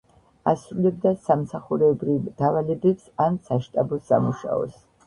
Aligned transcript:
ასრულებდა 0.51 1.11
სამსახურეობრივ 1.27 2.27
დავალებებს, 2.43 3.09
ან 3.29 3.41
საშტაბო 3.51 4.07
სამუშაოს. 4.11 4.87